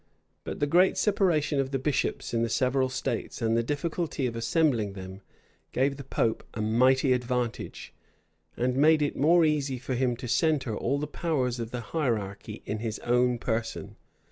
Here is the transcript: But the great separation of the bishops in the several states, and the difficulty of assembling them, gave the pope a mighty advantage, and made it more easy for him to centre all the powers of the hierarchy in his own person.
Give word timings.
But 0.43 0.59
the 0.59 0.65
great 0.65 0.97
separation 0.97 1.59
of 1.59 1.69
the 1.69 1.77
bishops 1.77 2.33
in 2.33 2.41
the 2.41 2.49
several 2.49 2.89
states, 2.89 3.39
and 3.39 3.55
the 3.55 3.61
difficulty 3.61 4.25
of 4.25 4.35
assembling 4.35 4.93
them, 4.93 5.21
gave 5.73 5.95
the 5.97 6.03
pope 6.03 6.43
a 6.55 6.61
mighty 6.63 7.13
advantage, 7.13 7.93
and 8.57 8.75
made 8.75 9.03
it 9.03 9.15
more 9.15 9.45
easy 9.45 9.77
for 9.77 9.93
him 9.93 10.15
to 10.17 10.27
centre 10.27 10.75
all 10.75 10.97
the 10.97 11.05
powers 11.05 11.59
of 11.59 11.69
the 11.69 11.81
hierarchy 11.81 12.63
in 12.65 12.79
his 12.79 12.97
own 13.05 13.37
person. 13.37 13.95